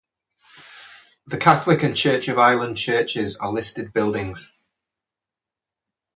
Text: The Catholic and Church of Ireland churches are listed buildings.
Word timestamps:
The 1.27 1.37
Catholic 1.37 1.83
and 1.83 1.95
Church 1.95 2.27
of 2.27 2.39
Ireland 2.39 2.77
churches 2.77 3.35
are 3.35 3.51
listed 3.51 3.93
buildings. 3.93 4.51